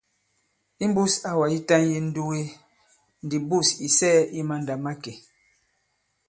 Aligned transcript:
Imbūs 0.85 1.13
awà 1.29 1.45
yitan 1.53 1.83
yi 1.89 1.95
ǹnduge 2.03 2.43
ndi 3.25 3.37
bûs 3.49 3.69
ì 3.85 3.87
sɛɛ̄ 3.97 4.27
i 4.39 4.41
mandàmakè. 4.49 5.13